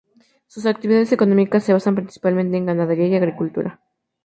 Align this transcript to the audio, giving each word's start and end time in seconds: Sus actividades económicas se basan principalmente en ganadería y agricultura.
Sus 0.47 0.65
actividades 0.65 1.11
económicas 1.11 1.63
se 1.63 1.73
basan 1.73 1.93
principalmente 1.93 2.57
en 2.57 2.65
ganadería 2.65 3.05
y 3.07 3.15
agricultura. 3.17 3.79